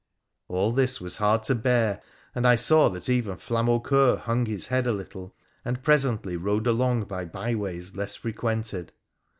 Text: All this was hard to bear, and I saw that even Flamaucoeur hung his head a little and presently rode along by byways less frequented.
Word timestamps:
All 0.47 0.71
this 0.71 0.99
was 0.99 1.17
hard 1.17 1.43
to 1.43 1.53
bear, 1.53 2.01
and 2.33 2.47
I 2.47 2.55
saw 2.55 2.89
that 2.89 3.07
even 3.07 3.37
Flamaucoeur 3.37 4.17
hung 4.17 4.47
his 4.47 4.65
head 4.65 4.87
a 4.87 4.91
little 4.93 5.35
and 5.63 5.83
presently 5.83 6.35
rode 6.37 6.65
along 6.65 7.03
by 7.03 7.23
byways 7.23 7.95
less 7.95 8.15
frequented. 8.15 8.93